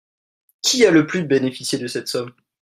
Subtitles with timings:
[0.63, 2.31] Qui a le plus bénéficié de cette somme?